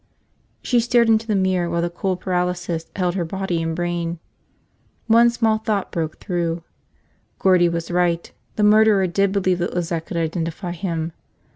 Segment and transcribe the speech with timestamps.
[0.63, 4.17] She stared into the mirror while cold paralysis held her body and brain.
[5.05, 6.63] One small thought broke through:
[7.37, 8.31] Gordie was right.
[8.55, 11.11] The murderer did believe that Lizette could identify him.